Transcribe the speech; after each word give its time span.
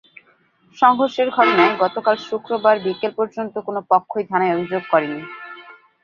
সংঘর্ষের 0.77 1.27
ঘটনায় 1.29 1.73
গতকাল 1.83 2.15
শুক্রবার 2.27 2.75
বিকেল 2.85 3.11
পর্যন্ত 3.19 3.53
কোনো 3.67 3.79
পক্ষই 3.91 4.25
থানায় 4.29 4.53
অভিযোগ 4.55 4.83
করেনি। 4.91 5.21